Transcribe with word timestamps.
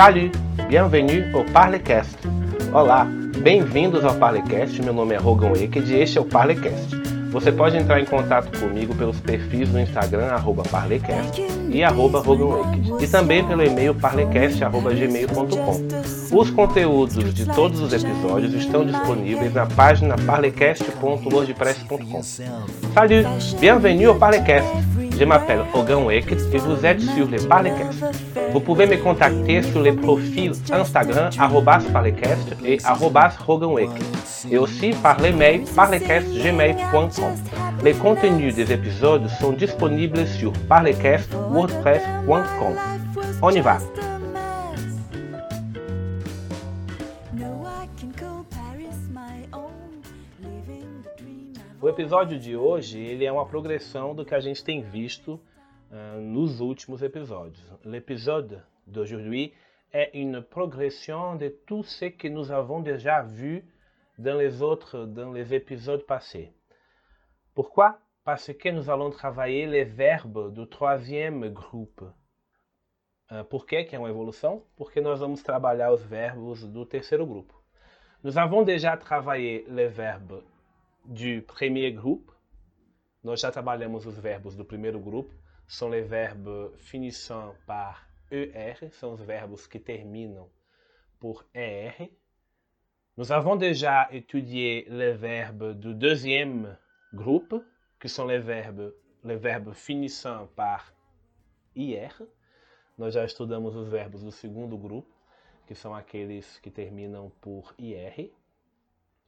Salut! 0.00 0.32
Bienvenue 0.66 1.30
au 1.34 1.44
Parlecast! 1.52 2.16
Olá, 2.72 3.06
bem-vindos 3.42 4.02
ao 4.02 4.14
Parlecast. 4.14 4.80
Meu 4.80 4.94
nome 4.94 5.14
é 5.14 5.18
Rogan 5.18 5.52
Wicked 5.52 5.92
e 5.92 6.00
este 6.00 6.16
é 6.16 6.20
o 6.22 6.24
Parlecast. 6.24 6.96
Você 7.30 7.52
pode 7.52 7.76
entrar 7.76 8.00
em 8.00 8.06
contato 8.06 8.58
comigo 8.58 8.94
pelos 8.94 9.20
perfis 9.20 9.68
do 9.68 9.78
Instagram, 9.78 10.28
arroba 10.28 10.62
Parlecast 10.62 11.42
e 11.68 11.84
arroba 11.84 12.22
E 12.98 13.06
também 13.08 13.44
pelo 13.44 13.62
e-mail 13.62 13.94
parlecast.gmail.com. 13.94 16.34
Os 16.34 16.50
conteúdos 16.50 17.34
de 17.34 17.44
todos 17.44 17.82
os 17.82 17.92
episódios 17.92 18.54
estão 18.54 18.86
disponíveis 18.86 19.52
na 19.52 19.66
página 19.66 20.16
parlecast.wordpress.com. 20.16 22.22
Salut! 22.22 23.26
Bienvenue 23.60 24.06
au 24.06 24.14
Parlecast! 24.14 24.66
Je 25.20 25.26
m'appelle 25.26 25.60
Hogan 25.74 26.06
Wicked 26.06 26.40
et 26.50 26.56
vous 26.56 26.86
êtes 26.86 27.02
sur 27.02 27.28
le 27.28 27.36
Parlecast. 27.46 28.02
Vous 28.54 28.60
pouvez 28.60 28.86
me 28.86 28.96
contacter 28.96 29.62
sur 29.62 29.82
les 29.82 29.92
profils 29.92 30.52
Instagram 30.72 31.28
@parlecast 31.92 32.56
et 32.64 32.78
@hoganwicked 33.46 34.02
et 34.50 34.56
aussi 34.56 34.92
par 35.02 35.20
l'email 35.20 35.64
parlecastgmail.com. 35.76 37.34
Les 37.84 37.92
contenus 37.92 38.54
des 38.54 38.72
épisodes 38.72 39.28
sont 39.38 39.52
disponibles 39.52 40.26
sur 40.26 40.54
parlecastwordpress.com. 40.70 42.74
On 43.42 43.50
y 43.50 43.60
va. 43.60 43.76
Episódio 52.00 52.38
de 52.38 52.56
hoje 52.56 52.98
ele 52.98 53.26
é 53.26 53.30
uma 53.30 53.44
progressão 53.44 54.14
do 54.14 54.24
que 54.24 54.34
a 54.34 54.40
gente 54.40 54.64
tem 54.64 54.80
visto 54.80 55.34
uh, 55.34 56.18
nos 56.18 56.58
últimos 56.58 57.02
episódios. 57.02 57.62
L'épisode 57.84 58.64
d'aujourd'hui 58.86 59.52
est 59.92 60.10
une 60.14 60.40
progression 60.40 61.36
de 61.36 61.50
tout 61.50 61.82
ce 61.82 62.06
que 62.06 62.26
nous 62.26 62.50
avons 62.50 62.80
déjà 62.80 63.20
vu 63.20 63.70
dans 64.16 64.38
les 64.38 64.62
autres, 64.62 65.04
dans 65.04 65.30
les 65.30 65.52
épisodes 65.52 66.06
passés. 66.06 66.54
Pourquoi 67.54 67.98
Parce 68.24 68.50
que 68.50 68.70
nous 68.70 68.88
allons 68.88 69.10
travailler 69.10 69.66
les 69.66 69.84
verbes 69.84 70.54
do 70.54 70.64
troisième 70.64 71.50
groupe. 71.50 72.02
Uh, 73.30 73.44
por 73.44 73.66
que, 73.66 73.84
que 73.84 73.94
é 73.94 73.98
uma 73.98 74.08
evolução? 74.08 74.62
Porque 74.74 75.02
nós 75.02 75.20
vamos 75.20 75.42
trabalhar 75.42 75.92
os 75.92 76.02
verbos 76.02 76.66
do 76.66 76.86
terceiro 76.86 77.26
grupo. 77.26 77.62
Nous 78.22 78.38
avons 78.38 78.62
déjà 78.62 78.96
travaillé 78.96 79.66
les 79.68 79.88
verbes 79.88 80.42
du 81.10 81.42
premier 81.42 81.90
groupe. 81.90 82.30
Nós 83.22 83.40
já 83.40 83.50
trabalhamos 83.50 84.06
os 84.06 84.16
verbos 84.16 84.54
do 84.54 84.64
primeiro 84.64 85.00
grupo. 85.00 85.34
São 85.66 85.88
les 85.88 86.06
verbes 86.06 86.70
finissant 86.76 87.54
par 87.66 88.08
ER, 88.30 88.92
são 88.92 89.12
os 89.12 89.20
verbos 89.20 89.66
que 89.66 89.80
terminam 89.80 90.48
por 91.18 91.44
ER. 91.52 92.08
Nous 93.16 93.32
avons 93.32 93.56
déjà 93.56 94.08
étudié 94.12 94.86
les 94.88 95.12
verbes 95.12 95.74
du 95.76 95.94
deuxième 95.94 96.78
groupe, 97.12 97.60
que 97.98 98.08
são 98.08 98.26
les 98.26 98.38
verbes, 98.38 98.94
les 99.24 99.36
verbes 99.36 99.74
finissant 99.74 100.46
par 100.54 100.94
IR. 101.74 102.14
Nós 102.96 103.14
já 103.14 103.24
estudamos 103.24 103.74
os 103.74 103.88
verbos 103.88 104.22
do 104.22 104.30
segundo 104.30 104.78
grupo, 104.78 105.12
que 105.66 105.74
são 105.74 105.92
aqueles 105.92 106.60
que 106.60 106.70
terminam 106.70 107.30
por 107.40 107.74
IR. 107.78 108.30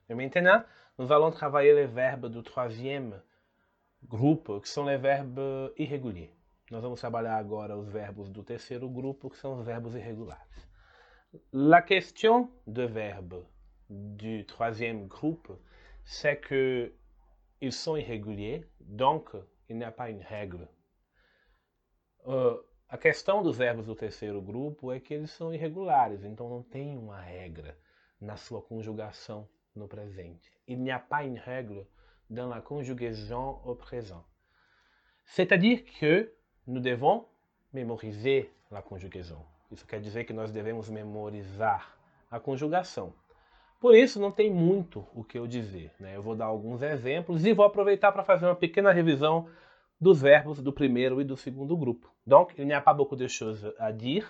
Et 0.09 0.15
maintenant, 0.15 0.63
nous 0.99 1.13
allons 1.13 1.31
travailler 1.31 1.75
les 1.75 1.87
verbes 1.87 2.27
do 2.27 2.43
troisième 2.43 3.21
grupo, 4.09 4.61
que 4.61 4.69
são 4.69 4.85
les 4.85 4.99
verbes 4.99 5.73
irréguliers. 5.77 6.31
Nós 6.71 6.83
vamos 6.83 7.01
trabalhar 7.01 7.37
agora 7.37 7.77
os 7.77 7.89
verbos 7.89 8.31
do 8.31 8.43
terceiro 8.43 8.89
grupo, 8.89 9.31
que 9.31 9.37
são 9.37 9.59
os 9.59 9.65
verbos 9.65 9.95
irregulares. 9.95 10.69
La 11.53 11.83
question 11.83 12.51
de 12.67 12.87
du 13.89 14.45
troisième 14.47 15.07
groupe, 15.07 15.51
c'est 16.05 16.37
que 16.37 16.93
ils 17.61 17.73
sont 17.73 17.97
irréguliers, 17.97 18.65
donc 18.81 19.31
il 19.69 19.77
n'y 19.77 19.85
a 19.85 19.93
pas 19.93 20.11
une 20.11 20.23
règle. 20.23 20.69
Uh, 22.27 22.59
a 22.89 22.99
questão 22.99 23.43
dos 23.43 23.57
verbos 23.57 23.87
do 23.87 23.95
terceiro 23.95 24.43
grupo 24.43 24.93
é 24.93 25.01
que 25.01 25.15
eles 25.15 25.31
são 25.31 25.55
irregulares, 25.55 26.25
então 26.25 26.49
não 26.49 26.63
tem 26.63 26.99
uma 26.99 27.21
regra 27.21 27.79
na 28.21 28.37
sua 28.37 28.61
conjugação 28.61 29.49
no 29.77 29.87
presente. 29.87 30.53
Il 30.67 30.83
n'y 30.83 30.91
a 30.91 30.99
pas 30.99 31.25
une 31.25 31.39
règle 31.39 31.87
dans 32.31 32.49
la 32.49 32.61
conjugaison 32.61 33.59
au 33.65 33.75
présent. 33.75 34.25
C'est-à-dire 35.25 35.85
que 35.99 36.33
nous 36.67 36.81
devons 36.81 37.27
memoriser 37.73 38.51
la 38.71 38.83
conjugação. 38.83 39.45
Isso 39.71 39.87
quer 39.87 40.01
dizer 40.01 40.25
que 40.25 40.33
nós 40.33 40.51
devemos 40.53 40.91
memorizar 40.91 41.97
a 42.31 42.39
conjugação. 42.39 43.15
Por 43.81 43.97
isso, 43.97 44.21
não 44.21 44.31
tem 44.31 44.51
muito 44.51 45.05
o 45.15 45.25
que 45.25 45.39
eu 45.39 45.47
dizer. 45.47 45.91
Né? 45.99 46.17
Eu 46.17 46.23
vou 46.23 46.37
dar 46.37 46.45
alguns 46.45 46.83
exemplos 46.83 47.45
e 47.45 47.53
vou 47.53 47.65
aproveitar 47.65 48.13
para 48.13 48.23
fazer 48.23 48.47
uma 48.47 48.55
pequena 48.55 48.93
revisão 48.93 49.49
dos 50.01 50.21
verbos 50.21 50.63
do 50.63 50.73
primeiro 50.73 51.21
e 51.21 51.25
do 51.25 51.37
segundo 51.37 51.77
grupo. 51.77 52.13
Donc, 52.27 52.55
il 52.59 52.67
n'y 52.67 52.75
a 52.75 52.81
pas 52.81 52.95
beaucoup 52.95 53.17
de 53.17 53.27
choses 53.29 53.73
à 53.79 53.91
dire. 53.91 54.27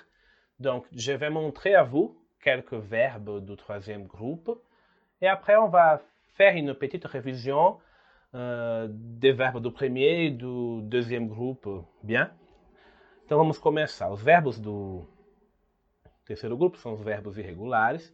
Donc, 0.58 0.86
je 0.92 1.12
vais 1.12 1.30
montrer 1.30 1.74
à 1.74 1.82
vous 1.82 2.16
quelques 2.40 2.74
verbes 2.74 3.44
du 3.44 3.56
troisième 3.56 4.06
groupe 4.06 4.58
Et 5.22 5.28
après, 5.28 5.56
on 5.56 5.68
va 5.68 6.02
faire 6.34 6.56
une 6.56 6.74
petite 6.74 7.04
révision 7.04 7.78
uh, 8.34 8.88
des 8.88 9.32
verbes 9.32 9.60
do 9.60 9.70
primeiro 9.70 10.26
e 10.26 10.30
do 10.36 10.82
deuxième 10.82 11.28
groupe. 11.28 11.68
Bien? 12.02 12.28
Então 13.24 13.38
vamos 13.38 13.56
começar. 13.56 14.10
Os 14.10 14.20
verbos 14.20 14.58
do 14.58 15.06
terceiro 16.26 16.56
grupo 16.56 16.76
são 16.76 16.92
os 16.94 17.00
verbos 17.00 17.38
irregulares. 17.38 18.12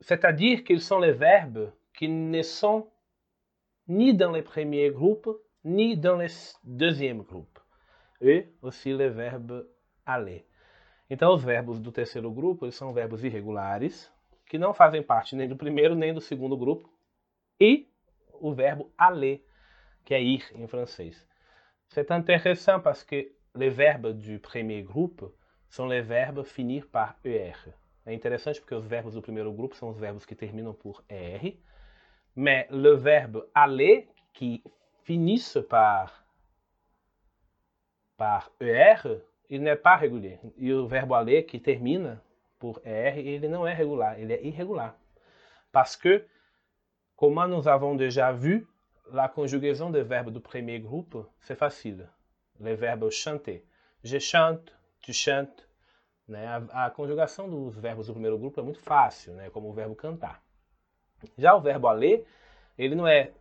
C'est-à-dire 0.00 0.64
qu'ils 0.64 0.80
sont 0.80 0.98
les 0.98 1.12
verbes 1.12 1.72
qui 1.94 2.08
ne 2.08 2.42
sont 2.42 2.88
ni 3.86 4.14
dans 4.14 4.32
les 4.32 4.42
premiers 4.42 4.90
groupes, 4.90 5.30
ni 5.64 5.96
dans 5.96 6.16
les 6.16 6.56
deuxième 6.64 7.22
groupes. 7.22 7.60
E 8.20 8.48
aussi 8.62 8.92
les 8.92 9.10
verbes 9.10 9.64
aller. 10.04 10.44
Então, 11.08 11.32
os 11.32 11.44
verbos 11.44 11.78
do 11.78 11.92
terceiro 11.92 12.32
grupo 12.32 12.64
eles 12.64 12.74
são 12.74 12.92
verbos 12.92 13.22
irregulares, 13.22 14.10
que 14.52 14.58
não 14.58 14.74
fazem 14.74 15.02
parte 15.02 15.34
nem 15.34 15.48
do 15.48 15.56
primeiro 15.56 15.94
nem 15.94 16.12
do 16.12 16.20
segundo 16.20 16.58
grupo, 16.58 16.86
e 17.58 17.88
o 18.34 18.52
verbo 18.52 18.92
aller, 18.98 19.42
que 20.04 20.12
é 20.12 20.20
ir 20.20 20.44
em 20.54 20.66
francês. 20.66 21.26
C'est 21.88 22.10
intéressant 22.10 22.78
parce 22.78 23.02
que 23.02 23.32
les 23.54 23.70
verbes 23.70 24.14
du 24.14 24.38
premier 24.38 24.82
groupe 24.82 25.24
são 25.70 25.88
les 25.88 26.02
verbes 26.02 26.52
finir 26.52 26.86
par 26.86 27.18
er. 27.24 27.56
É 28.04 28.12
interessante 28.12 28.60
porque 28.60 28.74
os 28.74 28.84
verbos 28.84 29.14
do 29.14 29.22
primeiro 29.22 29.50
grupo 29.54 29.74
são 29.74 29.88
os 29.88 29.98
verbos 29.98 30.26
que 30.26 30.34
terminam 30.34 30.74
por 30.74 31.02
er, 31.08 31.56
mais 32.36 32.66
le 32.70 32.94
verbe 32.94 33.42
aller, 33.54 34.06
qui 34.34 34.62
finissent 35.02 35.62
par, 35.66 36.26
par 38.18 38.50
er, 38.60 39.18
il 39.48 39.62
n'est 39.62 39.80
pas 39.80 39.96
régulier. 39.96 40.38
E 40.58 40.74
o 40.74 40.86
verbo 40.86 41.14
aller, 41.14 41.44
que 41.44 41.58
termina 41.58 42.22
por 42.62 42.80
ER, 42.84 43.18
ele 43.18 43.48
não 43.48 43.66
é 43.66 43.74
regular, 43.74 44.20
ele 44.20 44.32
é 44.34 44.46
irregular. 44.46 44.96
Parce 45.72 45.96
que, 45.96 46.24
comme 47.16 47.44
nous 47.48 47.66
avons 47.66 47.96
déjà 47.96 48.30
vu, 48.30 48.68
la 49.10 49.28
conjugaison 49.28 49.90
des 49.90 50.04
verbes 50.04 50.32
du 50.32 50.38
premier 50.38 50.78
groupe, 50.78 51.28
c'est 51.40 51.56
facile. 51.58 52.08
Les 52.60 52.76
verbes 52.76 53.10
chanter. 53.10 53.64
Je 54.04 54.20
chante, 54.20 54.72
tu 55.00 55.12
chantes. 55.12 55.66
Né? 56.28 56.46
A, 56.46 56.86
a, 56.86 56.90
conjugação 56.90 57.50
dos 57.50 57.76
verbos 57.76 58.06
do 58.06 58.12
primeiro 58.12 58.38
grupo 58.38 58.60
é 58.60 58.62
muito 58.62 58.78
fácil, 58.78 59.32
né? 59.32 59.50
como 59.50 59.68
o 59.68 59.72
verbo 59.72 59.96
cantar. 59.96 60.40
Já 61.36 61.56
o 61.56 61.60
verbo 61.60 61.88
aller, 61.88 62.24
ele 62.78 62.94
não 62.94 63.08
é 63.08 63.32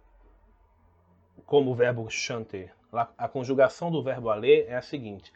como 1.46 1.70
o 1.70 1.76
verbo 1.76 2.10
chanter. 2.10 2.74
A 2.92 3.28
conjugação 3.28 3.92
do 3.92 4.02
verbo 4.02 4.32
aller 4.32 4.66
é 4.68 4.76
a 4.76 4.82
seguinte: 4.82 5.32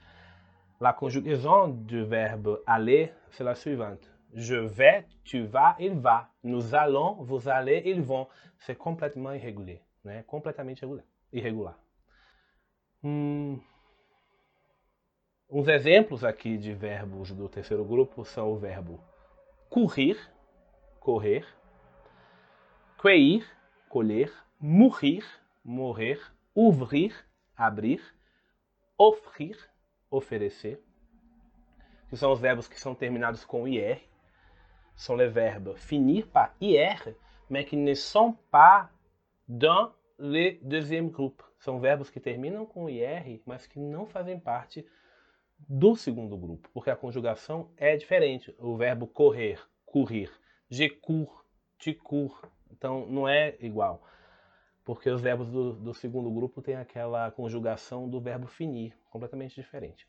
La 0.79 0.91
conjugaison 0.91 1.71
du 1.71 2.05
verbe 2.05 2.59
aller, 2.65 3.15
c'est 3.35 3.43
la 3.43 3.55
suivante. 3.55 4.09
Je 4.33 4.55
vais, 4.55 5.05
tu 5.23 5.45
vas, 5.45 5.75
il 5.79 5.93
va. 5.93 6.29
Nous 6.43 6.75
allons, 6.75 7.13
vous 7.21 7.47
allez, 7.47 7.83
ils 7.85 8.01
vont. 8.01 8.27
C'est 8.59 8.77
complètement 8.77 9.31
irrégulier. 9.31 9.81
Né? 10.03 10.23
Completamente 10.27 10.83
irregular. 11.31 11.77
Hum, 13.03 13.59
uns 15.49 15.67
exemplos 15.67 16.23
aqui 16.23 16.57
de 16.57 16.73
verbos 16.73 17.31
do 17.31 17.47
terceiro 17.47 17.85
grupo 17.85 18.25
são 18.25 18.51
o 18.51 18.57
verbo 18.57 18.99
courir, 19.69 20.17
correr, 20.99 21.45
cueillir, 22.97 23.45
colher, 23.89 24.31
mourir, 24.59 25.23
morrer, 25.63 26.19
ouvrir, 26.55 27.13
abrir, 27.55 28.01
offrir, 28.97 29.57
oferecer, 30.09 30.81
que 32.09 32.17
são 32.17 32.31
os 32.31 32.39
verbos 32.39 32.67
que 32.67 32.79
são 32.79 32.95
terminados 32.95 33.43
com 33.43 33.67
IR, 33.67 34.01
são 34.95 35.15
les 35.15 35.31
verbes 35.31 35.83
finir 35.83 36.27
par 36.27 36.55
IR, 36.61 37.15
mais 37.49 37.65
qui 37.65 37.75
ne 37.75 37.93
sont 37.93 38.33
pas 38.49 38.89
dans 39.47 39.91
le 40.17 40.57
deuxième 40.61 41.09
groupe. 41.09 41.43
São 41.59 41.79
verbos 41.79 42.09
que 42.09 42.19
terminam 42.19 42.65
com 42.65 42.89
IR, 42.89 43.41
mas 43.45 43.67
que 43.67 43.79
não 43.79 44.05
fazem 44.05 44.39
parte 44.39 44.85
do 45.57 45.95
segundo 45.95 46.37
grupo, 46.37 46.69
porque 46.73 46.89
a 46.89 46.95
conjugação 46.95 47.69
é 47.77 47.95
diferente. 47.95 48.53
O 48.59 48.75
verbo 48.75 49.07
correr, 49.07 49.59
courir, 49.85 50.31
je 50.69 50.89
cours, 50.89 51.29
tu 51.77 51.93
cours, 51.95 52.33
então 52.71 53.05
não 53.07 53.27
é 53.27 53.55
igual. 53.59 54.03
Porque 54.83 55.09
os 55.09 55.21
verbos 55.21 55.47
do, 55.47 55.73
do 55.73 55.93
segundo 55.93 56.29
grupo 56.29 56.61
têm 56.61 56.75
aquela 56.75 57.31
conjugação 57.31 58.07
do 58.07 58.21
verbo 58.21 58.47
finir, 58.47 58.93
completamente 59.09 59.55
diferente. 59.55 60.07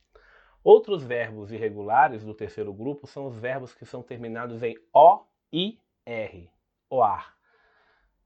Outros 0.66 1.04
verbos 1.04 1.52
irregulares 1.52 2.24
do 2.24 2.34
terceiro 2.34 2.74
grupo 2.74 3.06
são 3.06 3.28
os 3.28 3.38
verbos 3.38 3.72
que 3.72 3.86
são 3.86 4.02
terminados 4.02 4.64
em 4.64 4.76
O 4.92 5.22
I 5.52 5.78
R, 6.04 6.50
oar. 6.90 7.38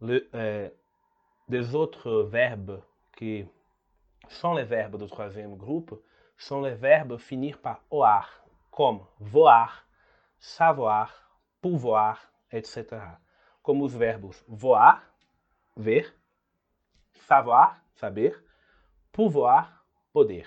Le, 0.01 0.27
euh, 0.33 0.71
des 1.47 1.75
autres 1.75 2.23
verbes 2.23 2.83
qui 3.15 3.47
sont 4.31 4.55
les 4.55 4.65
verbes 4.65 4.97
do 4.97 5.07
troisième 5.07 5.55
groupe 5.55 6.03
sont 6.39 6.63
les 6.63 6.75
verbes 6.75 7.19
finir 7.19 7.59
par 7.59 7.85
oar, 7.91 8.43
como 8.71 9.07
voar, 9.19 9.87
savoir, 10.39 11.13
pouvoir, 11.61 12.33
etc. 12.51 13.19
Como 13.63 13.85
os 13.85 13.95
verbos 13.95 14.43
voar, 14.49 15.05
ver, 15.77 16.11
savoir, 17.29 17.85
saber, 17.97 18.35
pouvoir, 19.13 19.85
poder. 20.11 20.47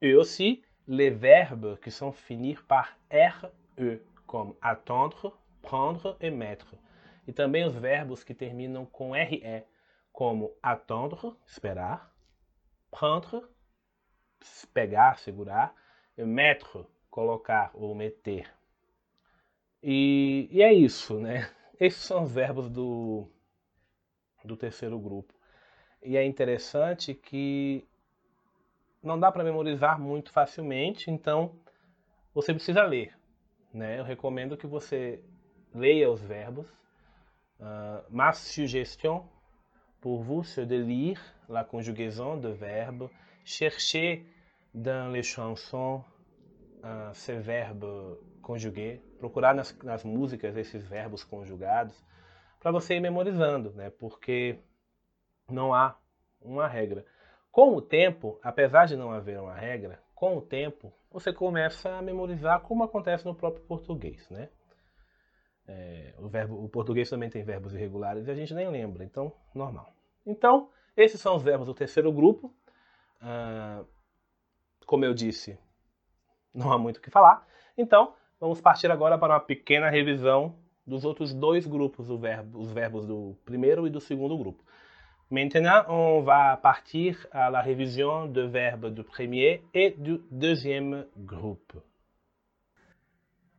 Et 0.00 0.14
aussi 0.14 0.63
les 0.86 1.10
verbes 1.10 1.78
qui 1.80 1.90
sont 1.90 2.12
finir 2.12 2.64
par 2.66 2.96
RE, 3.10 4.00
comme 4.26 4.54
attendre, 4.60 5.32
prendre 5.62 6.16
e 6.20 6.30
mettre. 6.30 6.78
E 7.26 7.32
também 7.32 7.64
os 7.64 7.74
verbos 7.74 8.22
que 8.22 8.34
terminam 8.34 8.84
com 8.84 9.12
RE, 9.12 9.64
como 10.12 10.52
attendre, 10.62 11.34
esperar, 11.46 12.14
prendre, 12.90 13.42
pegar, 14.72 15.18
segurar, 15.18 15.74
e 16.16 16.24
mettre, 16.24 16.86
colocar 17.10 17.70
ou 17.74 17.94
meter. 17.94 18.52
E, 19.82 20.48
e 20.50 20.62
é 20.62 20.72
isso, 20.72 21.18
né? 21.18 21.50
Esses 21.80 22.02
são 22.02 22.22
os 22.22 22.32
verbos 22.32 22.70
do, 22.70 23.28
do 24.44 24.56
terceiro 24.56 24.98
grupo. 24.98 25.34
E 26.02 26.16
é 26.16 26.24
interessante 26.24 27.14
que 27.14 27.86
não 29.04 29.20
dá 29.20 29.30
para 29.30 29.44
memorizar 29.44 30.00
muito 30.00 30.32
facilmente, 30.32 31.10
então 31.10 31.54
você 32.32 32.54
precisa 32.54 32.82
ler. 32.82 33.14
Né? 33.72 33.98
Eu 33.98 34.04
recomendo 34.04 34.56
que 34.56 34.66
você 34.66 35.22
leia 35.74 36.10
os 36.10 36.22
verbos. 36.22 36.66
Uh, 37.60 38.02
ma 38.10 38.32
suggestion 38.32 39.24
pour 40.00 40.22
vous 40.22 40.44
c'est 40.44 40.66
de 40.66 40.76
lire 40.76 41.20
la 41.48 41.64
conjugaison 41.64 42.36
de 42.36 42.50
verbes, 42.50 43.08
chercher 43.44 44.26
dans 44.74 45.12
les 45.12 45.22
chansons 45.22 46.02
uh, 46.82 47.14
ces 47.14 47.38
verbes 47.38 48.18
conjugués, 48.42 49.00
procurar 49.18 49.54
nas, 49.54 49.76
nas 49.82 50.04
músicas 50.04 50.56
esses 50.56 50.84
verbos 50.84 51.22
conjugados, 51.22 51.94
para 52.58 52.72
você 52.72 52.96
ir 52.96 53.00
memorizando, 53.00 53.72
né? 53.72 53.90
porque 53.90 54.58
não 55.48 55.72
há 55.72 55.96
uma 56.40 56.66
regra. 56.66 57.04
Com 57.54 57.76
o 57.76 57.80
tempo, 57.80 58.36
apesar 58.42 58.86
de 58.86 58.96
não 58.96 59.12
haver 59.12 59.38
uma 59.38 59.54
regra, 59.54 60.02
com 60.12 60.36
o 60.36 60.42
tempo 60.42 60.92
você 61.08 61.32
começa 61.32 61.88
a 61.88 62.02
memorizar 62.02 62.60
como 62.62 62.82
acontece 62.82 63.24
no 63.24 63.32
próprio 63.32 63.64
português, 63.64 64.28
né? 64.28 64.48
É, 65.64 66.14
o, 66.18 66.28
verbo, 66.28 66.64
o 66.64 66.68
português 66.68 67.08
também 67.08 67.30
tem 67.30 67.44
verbos 67.44 67.72
irregulares 67.72 68.26
e 68.26 68.30
a 68.32 68.34
gente 68.34 68.52
nem 68.52 68.68
lembra, 68.68 69.04
então, 69.04 69.32
normal. 69.54 69.94
Então, 70.26 70.68
esses 70.96 71.20
são 71.20 71.36
os 71.36 71.44
verbos 71.44 71.68
do 71.68 71.74
terceiro 71.74 72.12
grupo. 72.12 72.52
Ah, 73.20 73.84
como 74.84 75.04
eu 75.04 75.14
disse, 75.14 75.56
não 76.52 76.72
há 76.72 76.76
muito 76.76 76.96
o 76.96 77.00
que 77.00 77.08
falar. 77.08 77.46
Então, 77.78 78.16
vamos 78.40 78.60
partir 78.60 78.90
agora 78.90 79.16
para 79.16 79.34
uma 79.34 79.40
pequena 79.40 79.88
revisão 79.88 80.58
dos 80.84 81.04
outros 81.04 81.32
dois 81.32 81.68
grupos, 81.68 82.08
verbo, 82.20 82.58
os 82.58 82.72
verbos 82.72 83.06
do 83.06 83.38
primeiro 83.44 83.86
e 83.86 83.90
do 83.90 84.00
segundo 84.00 84.36
grupo. 84.36 84.64
Maintenant, 85.30 85.84
on 85.88 86.20
va 86.20 86.56
partir 86.58 87.26
à 87.32 87.50
la 87.50 87.62
révision 87.62 88.26
de 88.26 88.42
verbes 88.42 88.94
du 88.94 89.02
premier 89.02 89.62
et 89.72 89.94
du 89.96 90.20
deuxième 90.30 91.06
groupe. 91.16 91.72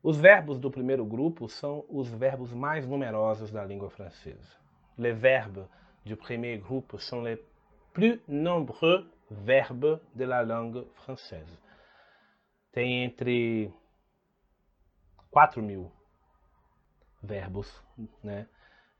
Os 0.03 0.17
verbos 0.17 0.59
do 0.59 0.69
primeiro 0.69 1.03
grupo 1.03 1.49
são 1.49 1.83
os 1.89 2.07
verbos 2.07 2.53
mais 2.53 2.85
numerosos 2.85 3.51
da 3.51 3.65
língua 3.65 3.89
francesa. 3.89 4.55
Les 4.99 5.13
verbes 5.13 5.67
du 6.05 6.15
premier 6.15 6.59
groupe 6.59 6.99
sont 6.99 7.23
les 7.23 7.43
plus 7.91 8.21
nombreux 8.27 9.09
verbes 9.31 9.99
de 10.13 10.25
la 10.25 10.43
langue 10.43 10.85
française. 10.93 11.59
Tem 12.71 13.07
entre 13.07 13.71
4 15.31 15.59
mil 15.59 15.91
verbos, 17.23 17.83
né? 18.23 18.47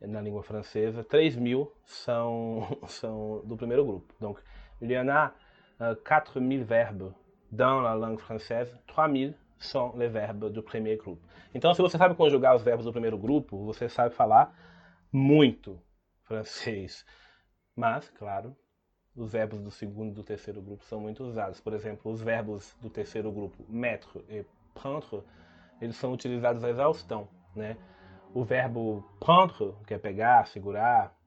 Na 0.02 0.22
língua 0.22 0.44
francesa, 0.44 1.04
3 1.04 1.36
mil 1.38 1.72
são, 1.84 2.80
são 2.88 3.42
do 3.46 3.56
primeiro 3.56 3.86
grupo. 3.86 4.14
Donc, 4.20 4.42
il 4.82 4.92
y 4.92 4.96
en 4.96 5.10
a 5.10 5.34
uh, 5.80 5.96
4 6.04 6.40
000 6.40 6.64
verbes 6.64 7.14
dans 7.52 7.82
la 7.82 7.94
langue 7.94 8.20
française, 8.20 8.72
3 8.88 9.12
000 9.12 9.34
são 9.58 9.96
les 9.96 10.12
verbes 10.12 10.52
do 10.52 10.62
primeiro 10.62 11.02
grupo. 11.02 11.22
Então, 11.54 11.74
se 11.74 11.82
você 11.82 11.98
sabe 11.98 12.16
conjugar 12.16 12.56
os 12.56 12.64
verbos 12.64 12.86
do 12.86 12.92
primeiro 12.92 13.18
grupo, 13.18 13.64
você 13.66 13.88
sabe 13.88 14.14
falar 14.14 14.54
muito 15.12 15.82
francês. 16.24 17.06
Mas, 17.76 18.10
claro, 18.10 18.56
os 19.16 19.32
verbos 19.32 19.62
do 19.62 19.72
segundo 19.72 20.12
e 20.12 20.16
do 20.16 20.24
terceiro 20.24 20.62
grupo 20.62 20.84
são 20.84 21.00
muito 21.00 21.24
usados. 21.24 21.62
Por 21.62 21.74
exemplo, 21.74 22.12
os 22.12 22.22
verbos 22.22 22.76
do 22.82 22.90
terceiro 22.90 23.32
grupo, 23.32 23.64
mettre 23.70 24.20
e 24.30 24.46
prendre, 24.74 25.24
eles 25.80 25.96
são 25.96 26.12
utilizados 26.12 26.64
à 26.64 26.70
exaustão, 26.70 27.28
né? 27.56 27.78
O 28.36 28.44
verbo 28.44 29.02
prendre, 29.18 29.74
que 29.88 29.94
é 29.94 29.98
pegar, 29.98 30.46
segurar, 30.48 31.18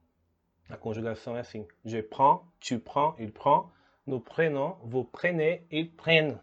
a 0.69 0.77
conjugação 0.77 1.39
é 1.39 1.41
assim. 1.41 1.67
Je 1.83 2.03
prends, 2.03 2.43
tu 2.61 2.79
prends, 2.79 3.15
il 3.19 3.33
prend. 3.33 3.71
Nous 4.07 4.21
prenons, 4.21 4.77
vous 4.85 5.05
prenez, 5.05 5.63
ils 5.71 5.89
prennent. 5.89 6.39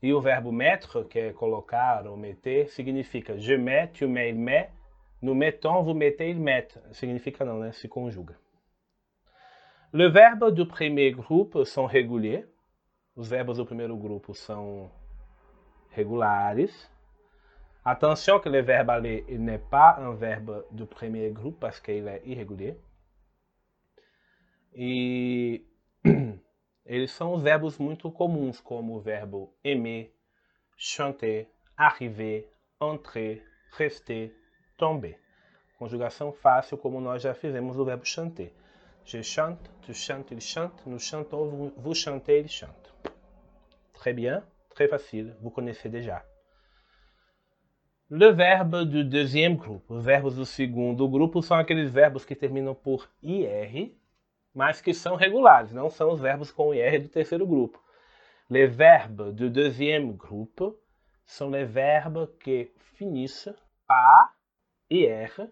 E 0.00 0.12
o 0.12 0.20
verbo 0.20 0.52
mettre, 0.52 1.04
que 1.06 1.18
é 1.18 1.32
colocar 1.32 2.06
ou 2.06 2.16
meter, 2.16 2.68
significa 2.68 3.36
je 3.36 3.56
mets, 3.56 3.88
tu 3.88 4.06
mets, 4.06 4.30
il 4.30 4.38
met. 4.38 4.70
Nous 5.20 5.34
mettons, 5.34 5.82
vous 5.82 5.94
mettez, 5.94 6.30
il 6.30 6.38
met. 6.38 6.68
Significa 6.92 7.44
não, 7.44 7.58
né? 7.58 7.72
Se 7.72 7.88
conjuga. 7.88 8.38
Le 9.92 10.08
do 10.52 10.66
premier 10.66 11.10
groupe 11.10 11.66
são. 11.66 11.88
Os 13.16 13.28
verbos 13.28 13.58
do 13.58 13.66
primeiro 13.66 13.96
grupo 13.96 14.34
são 14.34 14.88
regulares. 15.90 16.91
Attention 17.84 18.38
que 18.38 18.48
le 18.48 18.60
verbe 18.60 18.90
aller 18.90 19.24
n'est 19.28 19.58
pas 19.58 19.96
un 19.98 20.14
verbe 20.14 20.64
du 20.70 20.86
premier 20.86 21.30
groupe 21.30 21.58
parce 21.58 21.80
qu'il 21.80 22.06
est 22.06 22.22
irrégulier. 22.24 22.78
E 24.72 25.66
eles 26.86 27.10
são 27.10 27.34
os 27.34 27.42
verbos 27.42 27.78
muito 27.78 28.08
comuns, 28.10 28.60
como 28.60 28.94
o 28.94 29.00
verbo 29.00 29.52
aimer, 29.64 30.14
chanter, 30.76 31.48
arriver, 31.76 32.48
entrer, 32.80 33.44
rester, 33.72 34.32
tomber. 34.78 35.18
Conjugação 35.76 36.32
fácil, 36.32 36.78
como 36.78 37.00
nós 37.00 37.20
já 37.20 37.34
fizemos 37.34 37.76
o 37.76 37.84
verbo 37.84 38.06
chanter. 38.06 38.54
Je 39.04 39.24
chante, 39.24 39.68
tu 39.82 39.92
chantes, 39.92 40.30
il 40.30 40.40
chante, 40.40 40.86
nous 40.86 41.00
chantons, 41.00 41.72
vous 41.76 41.94
chantez, 41.94 42.38
il 42.38 42.48
chante. 42.48 42.94
Très 43.92 44.12
bien, 44.12 44.46
très 44.70 44.86
facile, 44.86 45.36
vous 45.40 45.50
connaissez 45.50 45.88
déjà. 45.88 46.24
Le 48.14 48.30
verbe 48.30 48.84
do 48.84 49.02
deuxième 49.02 49.56
groupe. 49.56 49.90
Os 49.90 50.04
verbos 50.04 50.36
do 50.36 50.44
segundo 50.44 51.08
grupo 51.08 51.40
são 51.40 51.56
aqueles 51.56 51.90
verbos 51.90 52.26
que 52.26 52.36
terminam 52.36 52.74
por 52.74 53.08
IR, 53.22 53.96
mas 54.54 54.82
que 54.82 54.92
são 54.92 55.16
regulares, 55.16 55.72
não 55.72 55.88
são 55.88 56.12
os 56.12 56.20
verbos 56.20 56.52
com 56.52 56.74
IR 56.74 57.00
do 57.00 57.08
terceiro 57.08 57.46
grupo. 57.46 57.82
Les 58.50 58.66
verbes 58.66 59.32
du 59.32 59.48
deuxième 59.48 60.12
groupe 60.12 60.78
sont 61.24 61.48
les 61.48 61.64
verbes 61.64 62.28
qui 62.44 62.70
finissent 62.98 63.48
par 63.86 64.36
IR, 64.90 65.48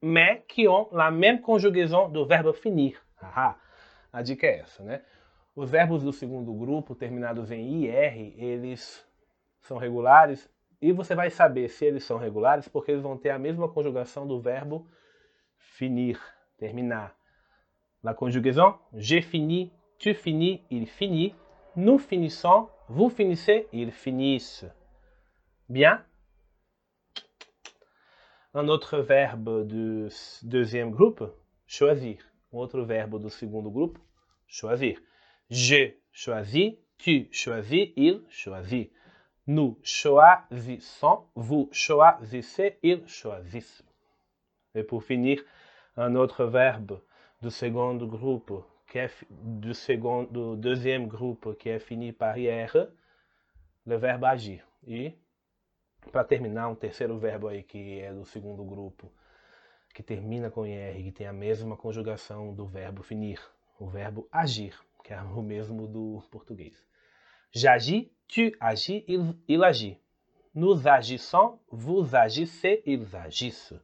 mais 0.00 0.44
qui 0.46 0.68
ont 0.68 0.88
la 0.92 1.10
même 1.10 1.40
conjugaison 1.40 2.08
do 2.08 2.24
verbo 2.24 2.52
finir. 2.52 3.04
Ah, 3.20 3.56
a 4.12 4.22
dica 4.22 4.46
é 4.46 4.60
essa, 4.60 4.84
né? 4.84 5.02
Os 5.56 5.68
verbos 5.68 6.04
do 6.04 6.12
segundo 6.12 6.54
grupo, 6.54 6.94
terminados 6.94 7.50
em 7.50 7.82
IR, 7.82 8.40
eles 8.40 9.04
são 9.60 9.76
regulares 9.76 10.48
e 10.80 10.92
você 10.92 11.14
vai 11.14 11.30
saber 11.30 11.68
se 11.68 11.84
eles 11.84 12.04
são 12.04 12.16
regulares 12.16 12.68
porque 12.68 12.90
eles 12.90 13.02
vão 13.02 13.16
ter 13.16 13.30
a 13.30 13.38
mesma 13.38 13.68
conjugação 13.68 14.26
do 14.26 14.40
verbo 14.40 14.88
finir, 15.56 16.18
terminar. 16.58 17.14
La 18.02 18.14
conjugaison, 18.14 18.78
j'ai 18.94 19.20
fini, 19.20 19.72
tu 19.98 20.14
finis, 20.14 20.62
il 20.70 20.86
finit, 20.86 21.34
nous 21.76 21.98
finissons, 21.98 22.68
vous 22.88 23.10
finissez, 23.10 23.68
ils 23.72 23.92
finissent. 23.92 24.64
Bien? 25.68 26.02
Un 28.54 28.68
autre 28.68 28.98
verbe 29.00 29.66
du 29.66 30.08
deuxième 30.42 30.90
groupe, 30.90 31.22
choisir. 31.66 32.18
Um 32.52 32.58
outro 32.58 32.84
verbo 32.84 33.18
do 33.18 33.30
segundo 33.30 33.70
grupo, 33.70 34.00
choisir. 34.48 35.00
Je 35.48 35.94
choisis, 36.10 36.74
tu 36.98 37.28
choisis, 37.30 37.92
il 37.96 38.24
choisit. 38.28 38.90
Nous 39.46 39.78
choisissons, 39.82 41.24
vous 41.34 41.68
choisissez, 41.72 42.78
ils 42.82 43.06
choisissent. 43.08 43.82
Et 44.74 44.82
pour 44.82 45.02
finir, 45.02 45.42
un 45.96 46.14
autre 46.14 46.44
verbe 46.44 47.00
du 47.42 47.50
second 47.50 47.96
groupe, 47.96 48.64
qui 48.88 48.98
est, 48.98 49.24
du, 49.30 49.74
second, 49.74 50.24
du 50.24 50.60
deuxième 50.60 51.08
groupe 51.08 51.56
qui 51.58 51.68
est 51.68 51.78
fini 51.78 52.12
par 52.12 52.36
IR, 52.36 52.88
le 53.86 53.96
verbe 53.96 54.24
agir. 54.24 54.62
E, 54.86 55.12
para 56.12 56.24
terminar, 56.24 56.68
um 56.68 56.74
terceiro 56.74 57.18
verbo 57.18 57.48
aí 57.48 57.62
que 57.62 58.00
é 58.00 58.12
do 58.12 58.24
segundo 58.24 58.64
grupo, 58.64 59.10
que 59.94 60.02
termina 60.02 60.50
com 60.50 60.66
IR, 60.66 61.02
que 61.02 61.12
tem 61.12 61.26
a 61.26 61.32
mesma 61.32 61.76
conjugação 61.76 62.54
do 62.54 62.66
verbo 62.66 63.02
finir, 63.02 63.40
o 63.78 63.86
verbo 63.86 64.28
agir, 64.30 64.78
que 65.02 65.12
é 65.12 65.20
o 65.20 65.42
mesmo 65.42 65.86
do 65.86 66.22
português. 66.30 66.84
J'agis, 67.52 68.10
tu 68.30 68.56
agis, 68.60 69.04
il, 69.08 69.34
il 69.48 69.62
agit. 69.64 69.98
Nous 70.54 70.86
agissons, 70.86 71.58
vous 71.70 72.14
agissez, 72.14 72.82
ils 72.86 73.06
agissent. 73.14 73.74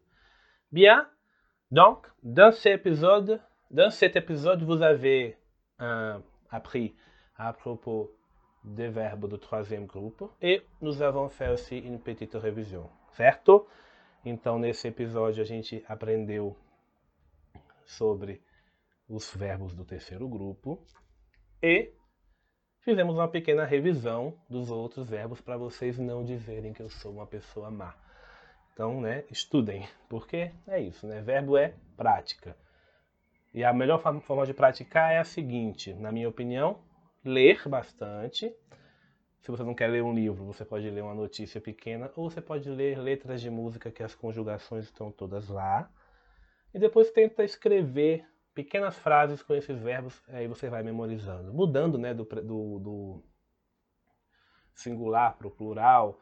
Bien, 0.71 1.09
donc, 1.71 2.07
dans 2.23 2.53
cet 2.53 2.81
épisode, 2.81 3.41
dans 3.71 3.91
cet 3.91 4.15
épisode 4.15 4.63
vous 4.63 4.83
avez 4.83 5.37
euh, 5.81 6.19
appris 6.51 6.95
à 7.37 7.53
propos 7.53 8.13
des 8.65 8.89
verbes 8.89 9.29
do 9.29 9.37
troisième 9.37 9.87
groupe 9.87 10.23
e 10.43 10.63
nous 10.81 11.03
avons 11.03 11.29
fait 11.29 11.49
aussi 11.51 11.79
une 11.79 12.01
petite 12.01 12.35
révision, 12.35 12.89
certo? 13.17 13.67
Então, 14.25 14.59
nesse 14.59 14.89
episódio, 14.89 15.43
a 15.43 15.47
gente 15.47 15.85
aprendeu 15.89 16.57
sobre 17.85 18.41
os 19.09 19.33
verbos 19.35 19.73
do 19.73 19.85
terceiro 19.85 20.29
grupo 20.29 20.81
e 21.63 21.93
fizemos 22.87 23.17
uma 23.17 23.27
pequena 23.27 23.65
revisão 23.65 24.33
dos 24.49 24.71
outros 24.71 25.11
verbos 25.11 25.41
para 25.41 25.57
vocês 25.57 25.99
não 25.99 26.25
dizerem 26.25 26.73
que 26.73 26.81
eu 26.81 26.89
sou 26.89 27.11
uma 27.11 27.27
pessoa 27.27 27.69
má. 27.69 27.97
Então, 28.73 29.01
né, 29.01 29.25
estudem, 29.29 29.89
porque 30.09 30.53
é 30.69 30.81
isso, 30.81 31.05
né? 31.05 31.21
Verbo 31.21 31.57
é 31.57 31.75
prática. 31.97 32.57
E 33.53 33.65
a 33.65 33.73
melhor 33.73 34.01
forma 34.21 34.47
de 34.47 34.55
praticar 34.55 35.13
é 35.13 35.19
a 35.19 35.25
seguinte, 35.25 35.93
na 35.95 36.13
minha 36.13 36.29
opinião, 36.29 36.79
ler 37.25 37.61
bastante. 37.69 38.55
Se 39.41 39.51
você 39.51 39.65
não 39.65 39.75
quer 39.75 39.89
ler 39.89 40.05
um 40.05 40.15
livro, 40.15 40.45
você 40.45 40.65
pode 40.65 40.89
ler 40.89 41.03
uma 41.03 41.15
notícia 41.15 41.61
pequena, 41.61 42.13
ou 42.15 42.31
você 42.31 42.41
pode 42.41 42.71
ler 42.71 43.01
letras 43.01 43.41
de 43.41 43.51
música 43.51 43.91
que 43.91 44.05
as 44.05 44.15
conjugações 44.15 44.85
estão 44.85 45.11
todas 45.11 45.49
lá. 45.49 45.91
E 46.73 46.79
depois 46.79 47.11
tenta 47.11 47.43
escrever 47.43 48.25
pequenas 48.57 48.99
frases 48.99 49.43
com 49.43 49.53
esses 49.53 49.79
verbos, 49.79 50.21
aí 50.29 50.49
você 50.49 50.71
vai 50.71 50.83
memorizando. 50.83 51.53
Mudando 51.53 51.99
né, 51.99 52.15
do, 52.15 52.25
do, 52.25 52.79
do 52.79 53.23
singular 54.73 55.37
para 55.37 55.47
o 55.47 55.51
plural, 55.51 56.19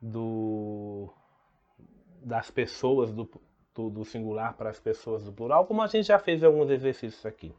do, 0.00 1.12
das 2.22 2.50
pessoas 2.50 3.12
do, 3.12 3.30
do, 3.74 3.90
do 3.90 4.04
singular 4.04 4.56
para 4.56 4.70
as 4.70 4.80
pessoas 4.80 5.24
do 5.26 5.32
plural, 5.32 5.66
como 5.66 5.82
a 5.82 5.86
gente 5.86 6.06
já 6.06 6.18
fez 6.18 6.42
alguns 6.42 6.70
exercícios 6.70 7.26
aqui. 7.26 7.54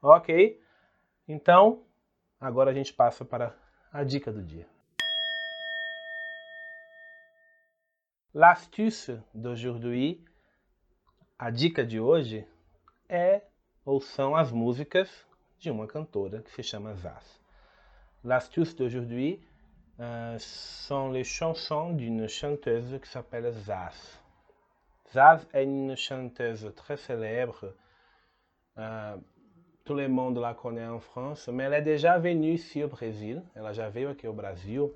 Ok? 0.00 0.62
Então, 1.26 1.82
agora 2.40 2.70
a 2.70 2.74
gente 2.74 2.94
passa 2.94 3.24
para 3.24 3.56
a 3.92 4.04
dica 4.04 4.30
do 4.30 4.40
dia. 4.40 4.68
L'astuce 8.32 9.20
d'aujourd'hui, 9.34 10.24
a 11.36 11.50
dica 11.50 11.84
de 11.84 11.98
hoje, 11.98 12.46
é 13.08 13.47
ou 13.88 14.02
são 14.02 14.36
as 14.36 14.52
músicas 14.52 15.08
de 15.58 15.70
uma 15.70 15.86
cantora 15.86 16.42
que 16.42 16.50
se 16.50 16.62
chama 16.62 16.92
Zaz. 16.92 17.40
L'astuce 18.22 18.74
d'aujourd'hui 18.76 19.40
uh, 19.98 20.38
sont 20.38 21.10
les 21.10 21.24
chansons 21.24 21.94
d'une 21.94 22.28
chanteuse 22.28 23.00
qui 23.00 23.08
s'appelle 23.08 23.50
Zaz. 23.50 24.20
Zaz 25.10 25.46
est 25.54 25.64
une 25.64 25.96
chanteuse 25.96 26.70
très 26.76 26.98
célèbre. 26.98 27.72
Uh, 28.76 29.18
tout 29.86 29.94
le 29.94 30.06
monde 30.06 30.36
la 30.36 30.52
connaît 30.52 30.86
en 30.86 31.00
France, 31.00 31.48
mais 31.48 31.64
elle 31.64 31.72
est 31.72 31.80
déjà 31.80 32.18
venue 32.18 32.52
ici 32.52 32.84
au 32.84 32.88
Brésil. 32.88 33.42
Ela 33.56 33.72
já 33.72 33.88
veio 33.88 34.10
aqui 34.10 34.26
ao 34.26 34.34
Brasil 34.34 34.90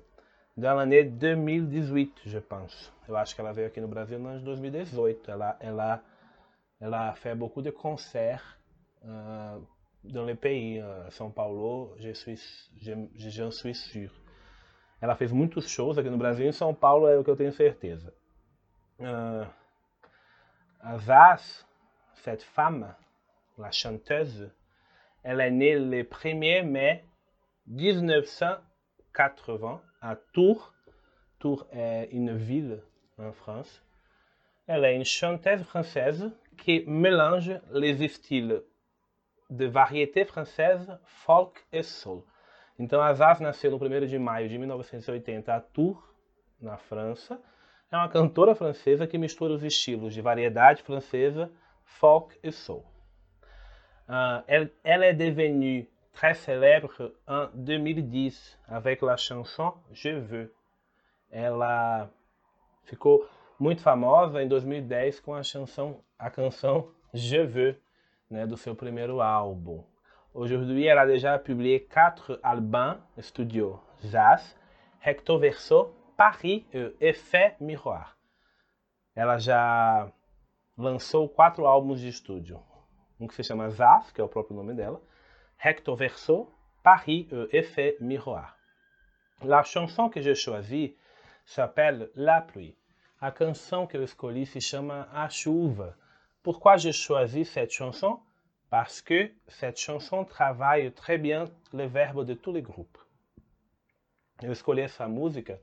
dans 0.55 0.75
l'année 0.75 1.03
2018, 1.03 2.21
je 2.27 2.37
pense. 2.37 2.91
Eu 3.09 3.15
acho 3.15 3.33
que 3.33 3.41
ela 3.41 3.53
veio 3.53 3.65
aqui 3.65 3.81
no 3.81 3.87
Brasil 3.87 4.19
no 4.19 4.29
ano 4.29 4.37
de 4.37 4.45
2018. 4.45 5.31
Ela, 5.31 5.57
ela, 5.59 6.03
ela 6.79 7.13
fait 7.15 7.33
beaucoup 7.33 7.63
de 7.63 7.71
concerts 7.71 8.59
uh, 9.03 9.59
dans 10.03 10.25
le 10.25 10.35
pays. 10.35 10.79
Uh, 10.79 11.09
São 11.09 11.31
Paulo, 11.31 11.95
je 11.99 12.13
suis, 12.13 12.39
j'en 12.81 13.51
suis 13.51 13.75
sûr. 13.75 14.11
Ela 15.01 15.15
fez 15.15 15.33
muitos 15.33 15.67
shows 15.67 15.97
aqui 15.97 16.09
no 16.09 16.17
Brasil. 16.17 16.47
Em 16.47 16.51
São 16.51 16.73
Paulo 16.73 17.07
é 17.07 17.17
o 17.17 17.23
que 17.23 17.29
eu 17.29 17.35
tenho 17.35 17.51
certeza. 17.51 18.13
Uh, 18.99 19.45
Vaz, 20.97 21.65
cette 22.23 22.43
femme, 22.43 22.93
la 23.57 23.71
chanteuse, 23.71 24.51
elle 25.23 25.41
est 25.41 25.51
née 25.51 25.79
le 25.79 26.03
1er 26.03 26.63
mai 26.63 27.03
1980 27.67 29.81
à 30.01 30.15
Tours. 30.33 30.73
Tours 31.39 31.65
est 31.71 32.09
une 32.11 32.35
ville 32.35 32.81
en 33.17 33.31
France. 33.31 33.81
Elle 34.67 34.83
est 34.85 34.95
une 34.95 35.05
chanteuse 35.05 35.63
française 35.63 36.31
qui 36.57 36.83
mélange 36.87 37.51
les 37.71 38.07
styles 38.07 38.61
de 39.53 39.67
variété 39.67 40.25
française, 40.25 40.91
folk 41.05 41.61
e 41.71 41.83
soul. 41.83 42.25
Então, 42.77 43.01
a 43.01 43.13
Zaz 43.13 43.39
nasceu 43.39 43.69
no 43.69 43.77
1 43.77 44.07
de 44.07 44.17
maio 44.17 44.49
de 44.49 44.57
1980 44.57 45.53
a 45.53 45.61
Tours, 45.61 45.99
na 46.59 46.75
França. 46.75 47.39
É 47.91 47.95
uma 47.95 48.09
cantora 48.09 48.55
francesa 48.55 49.05
que 49.05 49.15
mistura 49.15 49.53
os 49.53 49.63
estilos 49.63 50.13
de 50.13 50.21
variedade 50.21 50.81
francesa, 50.81 51.51
folk 51.83 52.35
e 52.41 52.51
soul. 52.51 52.83
Uh, 54.09 54.43
elle, 54.47 54.71
elle, 54.83 55.03
est 55.03 55.13
devenue 55.13 55.87
très 56.11 56.33
célèbre 56.33 57.13
en 57.27 57.47
2010 57.53 58.59
avec 58.67 59.03
la 59.03 59.15
chanson 59.17 59.75
Je 59.91 60.09
veux. 60.09 60.51
Ela 61.31 62.09
ficou 62.85 63.25
muito 63.59 63.81
famosa 63.81 64.41
em 64.41 64.47
2010 64.47 65.19
com 65.19 65.35
a 65.35 65.41
canção, 65.43 66.03
a 66.17 66.29
canção 66.31 66.89
Je 67.13 67.45
veux, 67.45 67.79
né, 68.33 68.47
do 68.47 68.57
seu 68.57 68.75
primeiro 68.75 69.21
álbum. 69.21 69.83
Aujourd'hui, 70.33 70.87
elle 70.87 70.99
a 70.99 71.05
déjà 71.05 71.37
publié 71.37 71.79
quatre 71.79 72.39
albums 72.41 72.97
studio 73.21 73.79
jazz, 74.01 74.57
recto 74.99 75.37
verso, 75.37 75.93
Paris 76.17 76.65
e 76.73 76.95
Effet 76.99 77.55
Miroir. 77.59 78.17
Ela 79.15 79.37
já 79.37 80.11
lançou 80.75 81.29
quatro 81.29 81.67
álbuns 81.67 81.99
de 82.01 82.07
estúdio. 82.07 82.59
Um 83.19 83.27
que 83.27 83.35
se 83.35 83.43
chama 83.43 83.69
Zaz, 83.69 84.11
que 84.11 84.19
é 84.19 84.23
o 84.23 84.27
próprio 84.27 84.55
nome 84.55 84.73
dela, 84.73 84.99
recto 85.55 85.95
verso, 85.95 86.51
Paris 86.81 87.27
e 87.31 87.55
Effet 87.55 87.97
Miroir. 88.01 88.55
La 89.43 89.61
chanson 89.61 90.09
que 90.09 90.21
j'ai 90.21 90.33
choisie 90.33 90.97
s'appelle 91.45 92.09
La 92.15 92.41
pluie. 92.41 92.75
A 93.21 93.31
canção 93.31 93.85
que 93.85 93.95
eu 93.95 94.03
escolhi 94.03 94.47
se 94.47 94.59
chama 94.59 95.07
A 95.13 95.29
chuva. 95.29 95.95
Pourquoi 96.43 96.75
j'ai 96.75 96.91
choisi 96.91 97.45
cette 97.45 97.71
chanson? 97.71 98.19
Parce 98.69 99.01
que 99.01 99.31
cette 99.47 99.79
chanson 99.79 100.25
travaille 100.25 100.91
très 100.91 101.17
bien 101.17 101.45
le 101.71 101.85
verbe 101.85 102.25
de 102.25 102.33
tous 102.33 102.51
les 102.51 102.61
groupes. 102.61 102.97
Eu 104.41 104.51
escolhi 104.51 104.81
essa 104.81 105.07
música 105.07 105.57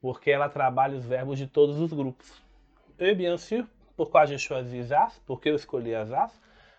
porque 0.00 0.32
ela 0.32 0.48
trabalha 0.48 0.96
os 0.96 1.04
verbos 1.04 1.38
de 1.38 1.46
todos 1.46 1.78
os 1.78 1.92
grupos. 1.92 2.42
E 2.98 3.14
bien 3.14 3.36
sûr, 3.36 3.64
pourquoi 3.96 4.26
j'ai 4.26 4.38
choisi 4.38 4.82
Zaz? 4.82 5.20
Eu 5.28 5.54
escolhi 5.54 5.94
a? 5.94 6.28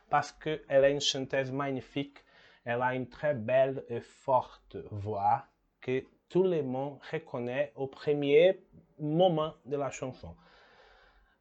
Parce 0.10 0.32
qu'elle 0.34 0.84
est 0.84 0.92
une 0.92 1.00
chanteuse 1.00 1.50
magnifique. 1.50 2.20
Elle 2.66 2.82
a 2.82 2.94
une 2.94 3.08
très 3.08 3.34
belle 3.34 3.86
et 3.88 4.02
forte 4.02 4.76
voix 4.92 5.46
que 5.80 6.06
tout 6.28 6.44
le 6.44 6.62
monde 6.62 7.00
reconnaît 7.10 7.72
au 7.76 7.88
premier 7.88 8.60
moment 9.00 9.54
de 9.66 9.78
la 9.78 9.92
chanson. 9.92 10.36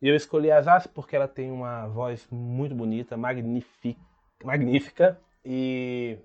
E 0.00 0.08
eu 0.08 0.14
escolhi 0.14 0.50
a 0.50 0.60
Zaz 0.60 0.86
porque 0.86 1.16
ela 1.16 1.26
tem 1.26 1.50
uma 1.50 1.86
voz 1.88 2.26
muito 2.30 2.74
bonita, 2.74 3.16
magnífica, 3.16 4.00
magnífica 4.44 5.20
e 5.44 6.18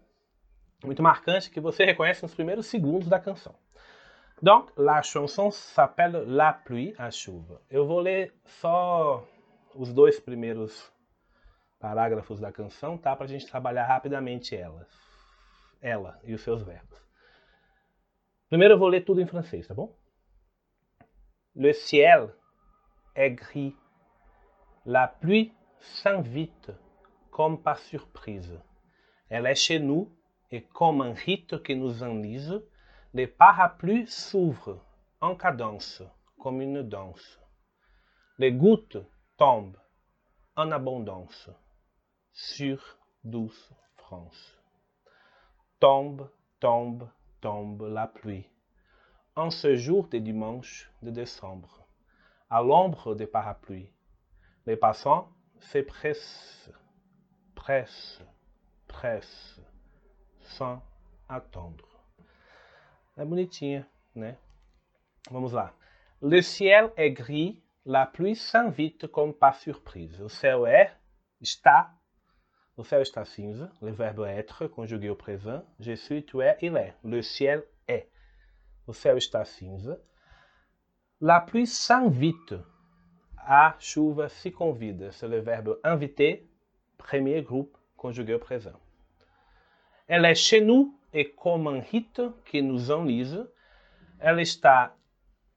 muito 0.84 1.02
marcante 1.02 1.50
que 1.50 1.60
você 1.60 1.84
reconhece 1.86 2.22
nos 2.22 2.36
primeiros 2.36 2.68
segundos 2.68 3.08
da 3.08 3.20
canção. 3.20 3.56
Donc, 4.42 4.74
la 4.76 5.02
chanson 5.02 5.50
s'appelle 5.52 6.26
La 6.26 6.54
pluie, 6.54 6.94
a 6.98 7.10
chuva. 7.10 7.62
Eu 7.70 7.88
vou 7.88 8.00
ler 8.00 8.34
só 8.46 9.26
os 9.74 9.94
dois 9.94 10.20
primeiros 10.20 10.92
parágrafos 11.80 12.40
da 12.40 12.52
canção, 12.52 12.98
tá? 12.98 13.16
Para 13.16 13.26
a 13.26 13.30
gente 13.30 13.48
trabalhar 13.48 13.86
rapidamente 13.86 14.56
ela, 14.56 14.86
ela 15.82 16.20
e 16.24 16.34
os 16.34 16.42
seus 16.42 16.62
verbos. 16.62 17.02
Primeiro 18.50 18.76
eu 18.76 18.78
vou 18.78 18.88
ler 18.88 19.02
tudo 19.06 19.22
em 19.22 19.26
francês, 19.26 19.66
tá 19.66 19.74
bom? 19.74 19.96
Le 21.56 21.74
ciel 21.74 22.32
La 24.86 25.08
pluie 25.08 25.54
s'invite 25.80 26.72
comme 27.30 27.62
par 27.62 27.78
surprise. 27.78 28.60
Elle 29.30 29.46
est 29.46 29.56
chez 29.56 29.80
nous 29.80 30.12
et 30.52 30.64
comme 30.64 31.02
un 31.02 31.14
rite 31.14 31.62
qui 31.64 31.76
nous 31.76 32.02
enlise, 32.04 32.62
les 33.14 33.28
parapluies 33.28 34.08
s'ouvrent 34.08 34.84
en 35.22 35.36
cadence, 35.36 36.02
comme 36.40 36.62
une 36.62 36.82
danse. 36.82 37.40
Les 38.40 38.52
gouttes 38.52 38.98
tombent 39.38 39.78
en 40.56 40.72
abondance 40.72 41.50
sur 42.32 42.98
douce 43.24 43.72
France. 43.96 44.60
Tombe, 45.80 46.30
tombe, 46.60 47.08
tombe 47.42 47.84
la 47.84 48.08
pluie. 48.08 48.48
En 49.36 49.50
ce 49.50 49.76
jour 49.76 50.08
de 50.08 50.18
dimanche 50.18 50.92
de 51.02 51.12
décembre, 51.12 51.83
à 52.50 52.62
l'ombre 52.62 53.16
des 53.16 53.28
parapluies, 53.28 53.92
les 54.66 54.76
passants 54.78 55.30
se 55.60 55.80
pressent, 55.80 56.70
pressent, 58.88 59.62
sans 60.42 60.82
attendre. 61.28 61.88
É 63.18 63.24
bonitinha, 63.24 63.88
né? 64.16 64.38
Vamos 65.30 65.54
lá. 65.54 65.74
Le 66.22 66.42
ciel 66.42 66.92
est 66.98 67.12
gris, 67.12 67.62
la 67.86 68.06
pluie 68.06 68.36
s'invite 68.36 69.08
comme 69.08 69.34
par 69.34 69.56
surprise. 69.56 70.20
O 70.22 70.30
céu 70.30 70.66
é, 70.66 70.98
está, 71.42 71.94
o 72.76 72.84
céu 72.84 73.02
está 73.02 73.24
cinza. 73.26 73.72
Le 73.82 73.92
verbe 73.92 74.26
être, 74.26 74.68
conjugué 74.68 75.10
au 75.10 75.16
présent. 75.16 75.64
Je 75.80 75.94
suis, 75.94 76.26
tu 76.26 76.42
es, 76.42 76.58
il 76.62 76.76
est. 76.76 76.96
Le 77.04 77.22
ciel 77.22 77.64
est. 77.88 78.10
O 78.88 78.94
céu 78.94 79.18
está 79.18 79.46
cinza. 79.46 79.98
La 81.26 81.40
pluie 81.40 81.68
s'invite. 81.68 82.54
A 83.38 83.78
chuva 83.80 84.28
se 84.28 84.50
convida. 84.50 85.10
C'est 85.14 85.30
le 85.30 85.40
verbe 85.40 85.80
inviter, 85.82 86.46
premier 86.98 87.42
groupe, 87.42 87.78
conjugué 87.96 88.34
au 88.34 88.40
présent. 88.40 88.78
Elle 90.10 90.26
est 90.26 90.36
chez 90.36 90.60
nous 90.60 90.94
et 91.14 91.30
comme 91.30 91.68
un 91.68 91.80
rite 91.80 92.22
que 92.44 92.58
nous 92.58 92.92
enlise. 92.92 93.48
Ela 94.20 94.42
está 94.42 94.98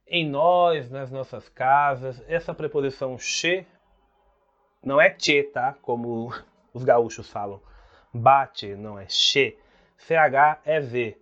em 0.07 0.29
nós, 0.29 0.89
nas 0.89 1.11
nossas 1.11 1.49
casas. 1.49 2.23
Essa 2.29 2.53
preposição 2.53 3.17
che 3.17 3.65
não 4.81 5.01
é 5.01 5.09
che, 5.09 5.43
tá? 5.43 5.75
Como 5.81 6.31
os 6.73 6.85
gaúchos 6.85 7.29
falam. 7.29 7.61
Bate, 8.13 8.73
não 8.77 8.97
é 8.97 9.05
che. 9.09 9.57
CH 9.97 10.61
é 10.63 10.79
V. 10.79 11.17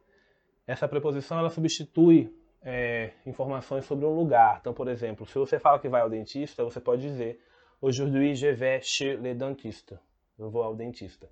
Essa 0.68 0.88
preposição 0.88 1.40
ela 1.40 1.50
substitui 1.50 2.32
é, 2.66 3.12
informações 3.26 3.86
sobre 3.86 4.06
um 4.06 4.14
lugar. 4.14 4.58
Então, 4.60 4.74
por 4.74 4.90
exemplo, 4.90 5.26
se 5.26 5.36
você 5.36 5.58
fala 5.60 5.80
que 5.80 5.88
vai 5.88 6.02
ao 6.02 6.10
dentista, 6.10 6.64
você 6.64 6.82
pode 6.82 7.02
dizer 7.02 7.40
Aujourd'hui 7.82 8.36
je 8.36 8.48
vais 8.48 8.82
chez 8.82 9.16
le 9.16 9.36
dentiste. 9.36 9.96
Eu 10.40 10.50
vou 10.50 10.64
ao 10.64 10.76
dentista. 10.76 11.30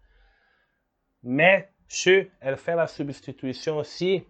Mais 1.23 1.65
che, 1.87 2.31
elle 2.39 2.57
fait 2.57 2.75
la 2.75 2.85
substitution 2.85 3.77
aussi 3.77 4.23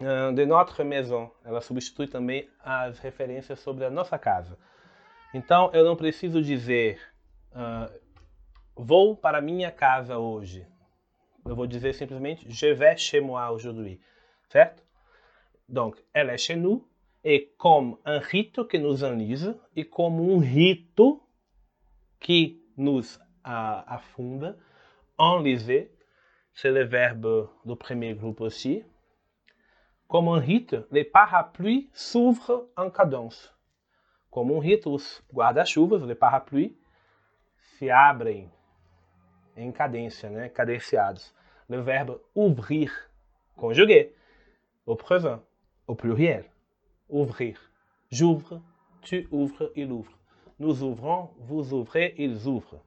uh, 0.00 0.32
de 0.32 0.46
notre 0.46 0.82
maison. 0.84 1.30
Ela 1.44 1.60
substitui 1.60 2.08
também 2.08 2.48
as 2.60 2.98
referências 2.98 3.58
sobre 3.60 3.84
a 3.84 3.90
nossa 3.90 4.18
casa. 4.18 4.58
Então, 5.34 5.70
eu 5.74 5.84
não 5.84 5.96
preciso 5.96 6.40
dizer 6.40 6.98
uh, 7.52 7.92
vou 8.74 9.16
para 9.16 9.40
minha 9.40 9.70
casa 9.70 10.16
hoje. 10.18 10.66
Eu 11.44 11.54
vou 11.54 11.66
dizer 11.66 11.94
simplesmente 11.94 12.50
je 12.50 12.72
vais 12.72 12.98
chez 12.98 13.20
moi 13.20 13.50
aujourd'hui. 13.50 14.00
Certo? 14.48 14.82
Donc, 15.68 15.96
elle 16.12 16.30
est 16.30 16.38
chez 16.38 16.56
nous 16.56 16.86
et 17.24 17.52
comme 17.58 17.98
un 18.04 18.18
rite 18.18 18.66
que 18.68 18.76
nous 18.76 19.04
enlise 19.04 19.54
e 19.76 19.84
como 19.84 20.32
um 20.32 20.38
rito 20.38 21.22
que 22.20 22.58
nos 22.76 23.16
uh, 23.44 23.84
afunda, 23.86 24.56
enliser, 25.18 25.90
c'est 26.54 26.70
le 26.70 26.84
verbe 26.84 27.48
do 27.64 27.76
premier 27.76 28.14
groupe 28.14 28.40
aussi. 28.40 28.84
Como 30.06 30.34
um 30.34 30.38
rite, 30.38 30.86
les 30.90 31.04
parapluies 31.04 31.90
s'ouvrent 31.92 32.66
en 32.76 32.90
cadence. 32.90 33.52
Como 34.30 34.56
um 34.56 34.58
rito, 34.58 34.90
os 34.92 35.22
guarda-chuvas, 35.32 36.02
les 36.02 36.14
parapluies, 36.14 36.74
se 37.76 37.90
abrem 37.90 38.50
em 39.56 39.70
cadência, 39.70 40.30
né? 40.30 40.48
cadenciados. 40.48 41.34
Le 41.68 41.82
verbe 41.82 42.18
ouvrir, 42.34 42.90
conjugué, 43.54 44.14
au 44.86 44.96
présent, 44.96 45.42
au 45.88 45.94
pluriel. 45.94 46.44
Ouvrir. 47.08 47.58
J'ouvre, 48.10 48.62
tu 49.02 49.26
ouvres, 49.30 49.72
il 49.74 49.90
ouvre. 49.90 50.12
Nous 50.58 50.82
ouvrons, 50.82 51.30
vous 51.38 51.72
ouvrez, 51.72 52.14
ils 52.18 52.46
ouvrent. 52.46 52.82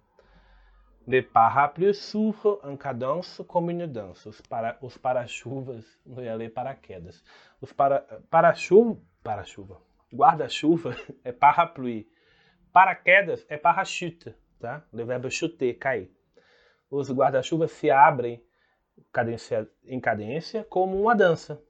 Les 1.07 1.23
parapluies 1.23 1.95
s'ouvrent 1.95 2.59
en 2.63 2.77
cadence 2.77 3.41
como 3.47 3.71
une 3.71 3.87
danse. 3.87 4.27
Os, 4.27 4.39
para, 4.41 4.77
os 4.81 4.97
para-chuvas, 4.97 5.83
não 6.05 6.23
ia 6.23 6.35
ler 6.35 6.53
paraquedas. 6.53 7.23
Os 7.59 7.73
para, 7.73 8.01
para-chuva, 8.29 9.01
para-chuva, 9.23 9.81
guarda-chuva 10.13 10.95
é 11.23 11.31
parapluie. 11.31 12.07
Paraquedas 12.71 13.45
é 13.49 13.57
parachute, 13.57 14.35
tá? 14.59 14.85
O 14.93 15.05
verbo 15.05 15.29
chuter, 15.29 15.77
cair. 15.77 16.11
Os 16.89 17.11
guarda-chuvas 17.11 17.71
se 17.71 17.89
abrem 17.89 18.43
cadência, 19.11 19.67
em 19.83 19.99
cadência 19.99 20.63
como 20.69 21.01
uma 21.01 21.15
dança. 21.15 21.61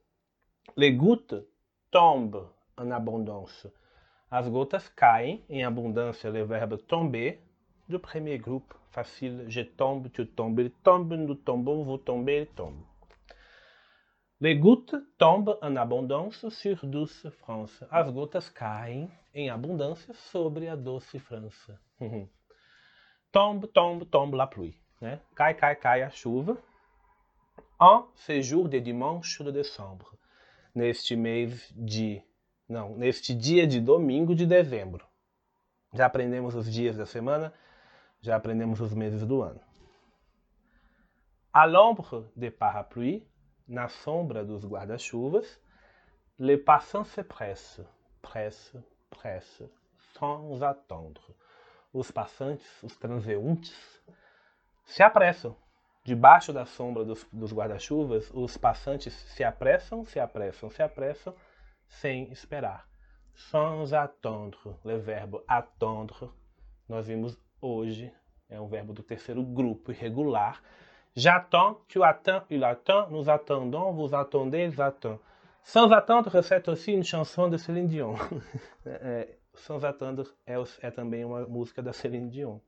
Les 0.76 0.92
gouttes 0.92 1.34
tombent 1.90 2.48
en 2.76 2.90
abondance. 2.90 3.66
As 4.30 4.48
gotas 4.48 4.88
caem 4.88 5.44
em 5.48 5.64
abundância. 5.64 6.30
Le 6.30 6.42
verbe 6.44 6.78
tomber 6.86 7.38
do 7.88 7.98
premier 8.00 8.38
groupe 8.38 8.74
facile. 8.90 9.44
Je 9.48 9.62
tombe, 9.62 10.10
tu 10.10 10.26
tombes, 10.26 10.60
il 10.60 10.70
tombe, 10.70 11.12
nous 11.12 11.34
tombons, 11.34 11.84
vous 11.84 11.98
tombez, 11.98 12.40
il 12.40 12.46
tombe. 12.46 12.82
Les 14.40 14.56
gouttes 14.56 14.96
tombent 15.18 15.58
en 15.62 15.76
abondance 15.76 16.48
sur 16.48 16.84
douce 16.84 17.28
France. 17.40 17.84
As 17.90 18.10
gotas 18.10 18.48
caem 18.48 19.08
em 19.34 19.50
abundância 19.50 20.14
sobre 20.14 20.68
a 20.68 20.76
doce 20.76 21.18
França. 21.18 21.78
tombe, 23.32 23.66
tombe, 23.68 24.04
tombe 24.06 24.34
la 24.34 24.46
pluie. 24.46 24.74
Né? 25.00 25.20
Cai, 25.36 25.54
cai, 25.54 25.76
cai 25.76 26.02
a 26.02 26.10
chuva. 26.10 26.56
En 27.78 28.06
séjour 28.14 28.68
de 28.68 28.80
dimanche 28.80 29.42
de 29.42 29.50
décembre. 29.50 30.16
Neste 30.74 31.14
mês 31.16 31.72
de. 31.76 32.22
Não, 32.68 32.96
neste 32.96 33.34
dia 33.34 33.66
de 33.66 33.80
domingo 33.80 34.34
de 34.34 34.46
dezembro. 34.46 35.06
Já 35.92 36.06
aprendemos 36.06 36.54
os 36.54 36.72
dias 36.72 36.96
da 36.96 37.04
semana, 37.04 37.52
já 38.20 38.36
aprendemos 38.36 38.80
os 38.80 38.94
meses 38.94 39.26
do 39.26 39.42
ano. 39.42 39.60
À 41.52 41.66
l'ombre 41.66 42.30
des 42.34 42.50
parapluies, 42.50 43.22
na 43.68 43.88
sombra 43.88 44.42
dos 44.42 44.64
guarda-chuvas, 44.64 45.60
les 46.38 46.56
passants 46.56 47.08
se 47.08 47.22
pressent, 47.22 47.84
pressent, 48.22 48.82
pressent, 49.10 49.68
sans 50.14 50.62
attendre. 50.62 51.22
Os 51.92 52.10
passantes, 52.10 52.82
os 52.82 52.96
transeuntes, 52.96 54.02
se 54.84 55.02
apressam. 55.02 55.54
Debaixo 56.04 56.52
da 56.52 56.66
sombra 56.66 57.04
dos, 57.04 57.24
dos 57.32 57.52
guarda-chuvas, 57.52 58.28
os 58.34 58.56
passantes 58.56 59.12
se 59.12 59.44
apressam, 59.44 60.04
se 60.04 60.18
apressam, 60.18 60.68
se 60.68 60.82
apressam, 60.82 61.32
sem 61.86 62.30
esperar. 62.32 62.88
Sans 63.34 63.92
attendre, 63.92 64.58
le 64.84 64.98
verbo 64.98 65.44
attendre, 65.46 66.28
nós 66.88 67.06
vimos 67.06 67.38
hoje, 67.60 68.12
é 68.48 68.60
um 68.60 68.66
verbo 68.66 68.92
do 68.92 69.02
terceiro 69.02 69.44
grupo 69.44 69.92
irregular. 69.92 70.60
J'attends, 71.14 71.76
tu 71.86 72.02
attends, 72.02 72.42
il 72.50 72.64
attend, 72.64 73.08
nous 73.08 73.30
attendons, 73.30 73.92
vous 73.92 74.12
attendez, 74.12 74.64
ils 74.64 74.82
attendent. 74.82 75.20
Sans 75.62 75.92
attendre, 75.92 76.42
c'est 76.42 76.66
aussi 76.66 76.92
une 76.92 77.04
chanson 77.04 77.48
de 77.48 77.56
Céline 77.56 77.86
Dion. 77.86 78.16
é, 78.84 79.36
Sans 79.54 79.84
attendre 79.84 80.26
é, 80.44 80.54
é 80.80 80.90
também 80.90 81.24
uma 81.24 81.46
música 81.46 81.80
da 81.80 81.92
Céline 81.92 82.28
Dion. 82.28 82.58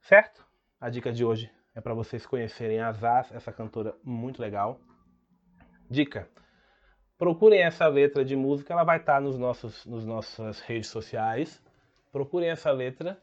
Certo? 0.00 0.46
A 0.80 0.88
dica 0.88 1.12
de 1.12 1.24
hoje 1.24 1.50
é 1.74 1.80
para 1.80 1.94
vocês 1.94 2.24
conhecerem 2.24 2.80
a 2.80 2.92
Zaz, 2.92 3.32
essa 3.32 3.52
cantora 3.52 3.94
muito 4.02 4.40
legal. 4.40 4.80
Dica: 5.90 6.28
procurem 7.18 7.62
essa 7.62 7.86
letra 7.86 8.24
de 8.24 8.36
música, 8.36 8.72
ela 8.72 8.84
vai 8.84 8.98
estar 8.98 9.20
nos 9.20 9.36
nossos, 9.36 9.84
nos 9.84 10.04
nossas 10.04 10.60
redes 10.60 10.88
sociais. 10.88 11.62
Procurem 12.12 12.50
essa 12.50 12.70
letra, 12.70 13.20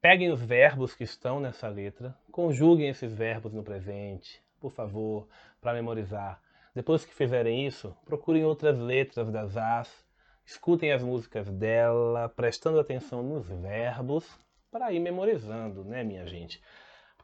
peguem 0.00 0.30
os 0.30 0.40
verbos 0.40 0.94
que 0.94 1.02
estão 1.02 1.40
nessa 1.40 1.68
letra, 1.68 2.16
conjuguem 2.30 2.88
esses 2.88 3.12
verbos 3.12 3.52
no 3.52 3.64
presente, 3.64 4.40
por 4.60 4.70
favor, 4.70 5.28
para 5.60 5.74
memorizar. 5.74 6.40
Depois 6.74 7.04
que 7.04 7.14
fizerem 7.14 7.66
isso, 7.66 7.96
procurem 8.04 8.44
outras 8.44 8.78
letras 8.78 9.30
da 9.30 9.46
Zaz, 9.46 10.04
escutem 10.44 10.92
as 10.92 11.02
músicas 11.02 11.50
dela, 11.50 12.28
prestando 12.28 12.78
atenção 12.78 13.22
nos 13.22 13.48
verbos, 13.48 14.38
para 14.70 14.92
ir 14.92 15.00
memorizando, 15.00 15.84
né, 15.84 16.04
minha 16.04 16.26
gente? 16.26 16.60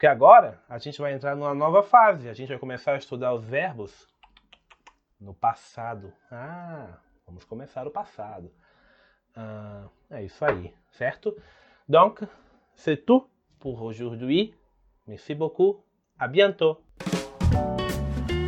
Porque 0.00 0.06
agora 0.06 0.58
a 0.66 0.78
gente 0.78 0.98
vai 0.98 1.12
entrar 1.12 1.36
numa 1.36 1.54
nova 1.54 1.82
fase. 1.82 2.26
A 2.26 2.32
gente 2.32 2.48
vai 2.48 2.58
começar 2.58 2.92
a 2.92 2.96
estudar 2.96 3.34
os 3.34 3.44
verbos 3.44 4.08
no 5.20 5.34
passado. 5.34 6.10
Ah, 6.32 6.86
vamos 7.26 7.44
começar 7.44 7.86
o 7.86 7.90
passado. 7.90 8.50
Ah, 9.36 9.82
é 10.10 10.24
isso 10.24 10.42
aí, 10.42 10.72
certo? 10.92 11.36
Donc, 11.86 12.26
c'est 12.74 12.96
tout 12.96 13.28
pour 13.58 13.82
aujourd'hui. 13.82 14.54
Merci 15.06 15.34
beaucoup. 15.34 15.84
À 16.18 16.26
bientôt. 16.26 16.80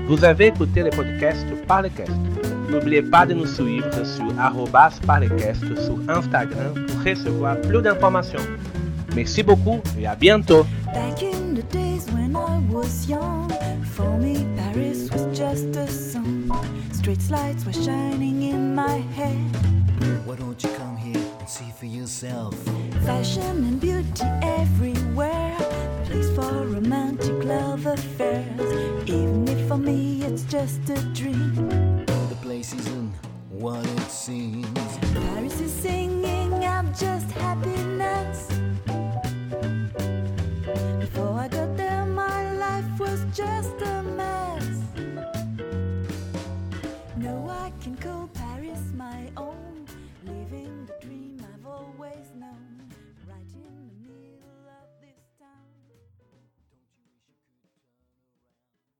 Vous 0.07 0.25
avez 0.25 0.47
écouté 0.47 0.83
le 0.83 0.88
podcast 0.88 1.47
Parlecast. 1.67 2.17
N'oubliez 2.71 3.03
pas 3.03 3.27
de 3.27 3.35
nous 3.35 3.47
suivre 3.47 3.93
sur 4.07 4.33
Parlecast 5.07 5.77
sur 5.77 5.99
Instagram 6.09 6.87
pour 6.87 7.05
recevoir 7.05 7.61
plus 7.61 7.83
d'informations. 7.83 8.41
Merci 9.15 9.43
beaucoup 9.43 9.83
et 9.99 10.07
à 10.07 10.15
bientôt. 10.15 10.65
The 11.62 11.79
days 11.79 12.11
when 12.11 12.35
I 12.35 12.59
was 12.70 13.09
young, 13.09 13.48
for 13.94 14.18
me 14.18 14.44
Paris 14.57 15.09
was 15.12 15.38
just 15.38 15.77
a 15.77 15.87
song. 15.87 16.51
Street 16.92 17.20
lights 17.31 17.64
were 17.64 17.72
shining 17.72 18.42
in 18.42 18.75
my 18.75 18.96
head. 19.14 19.38
Why 20.27 20.35
don't 20.35 20.61
you 20.61 20.70
come 20.70 20.96
here 20.96 21.22
and 21.38 21.48
see 21.48 21.70
for 21.79 21.87
yourself? 21.87 22.57
Fashion 23.05 23.64
and 23.68 23.81
beauty 23.81 24.25
everywhere. 24.42 25.57
Place 26.07 26.31
for 26.35 26.66
romantic 26.66 27.44
love 27.44 27.87
affairs. 27.87 29.09
Even 29.09 29.46
if 29.46 29.68
for 29.68 29.79
me 29.79 30.25
it's 30.25 30.42
just 30.42 30.81
a 30.90 31.01
dream. 31.14 31.55
The 32.07 32.38
place 32.42 32.75
isn't 32.75 33.12
what 33.51 33.87
it 33.87 34.11
seems. 34.11 34.98
Paris 35.14 35.61
is 35.61 35.72
singing, 35.72 36.64
I'm 36.64 36.92
just 36.92 37.31
happiness. 37.31 37.82